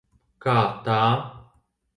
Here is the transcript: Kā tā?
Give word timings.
Kā 0.45 0.55
tā? 0.89 0.97